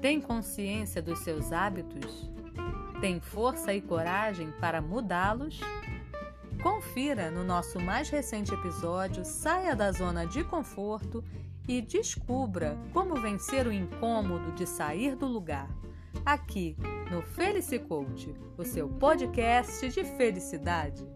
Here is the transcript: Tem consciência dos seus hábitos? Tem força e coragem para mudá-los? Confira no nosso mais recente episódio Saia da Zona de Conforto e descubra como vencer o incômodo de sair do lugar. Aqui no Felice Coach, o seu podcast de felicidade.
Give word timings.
Tem 0.00 0.20
consciência 0.20 1.00
dos 1.00 1.20
seus 1.20 1.52
hábitos? 1.52 2.30
Tem 3.00 3.20
força 3.20 3.74
e 3.74 3.80
coragem 3.80 4.52
para 4.60 4.80
mudá-los? 4.80 5.60
Confira 6.62 7.30
no 7.30 7.44
nosso 7.44 7.80
mais 7.80 8.08
recente 8.08 8.52
episódio 8.52 9.24
Saia 9.24 9.74
da 9.74 9.90
Zona 9.92 10.26
de 10.26 10.44
Conforto 10.44 11.24
e 11.68 11.80
descubra 11.80 12.78
como 12.92 13.20
vencer 13.20 13.66
o 13.66 13.72
incômodo 13.72 14.52
de 14.52 14.66
sair 14.66 15.16
do 15.16 15.26
lugar. 15.26 15.68
Aqui 16.24 16.76
no 17.10 17.22
Felice 17.22 17.78
Coach, 17.78 18.34
o 18.56 18.64
seu 18.64 18.88
podcast 18.88 19.88
de 19.88 20.04
felicidade. 20.04 21.06